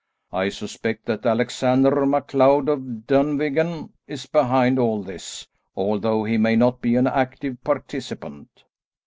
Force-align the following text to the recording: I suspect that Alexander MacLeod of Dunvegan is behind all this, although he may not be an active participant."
I 0.33 0.49
suspect 0.49 1.05
that 1.05 1.27
Alexander 1.27 2.07
MacLeod 2.07 2.69
of 2.69 3.05
Dunvegan 3.05 3.91
is 4.07 4.25
behind 4.25 4.79
all 4.79 5.03
this, 5.03 5.47
although 5.75 6.23
he 6.23 6.39
may 6.39 6.55
not 6.55 6.81
be 6.81 6.95
an 6.95 7.05
active 7.05 7.63
participant." 7.63 8.49